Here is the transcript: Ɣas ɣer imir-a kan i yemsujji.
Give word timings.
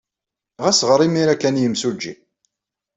Ɣas 0.63 0.79
ɣer 0.89 0.99
imir-a 1.07 1.35
kan 1.41 1.57
i 1.59 1.61
yemsujji. 1.63 2.13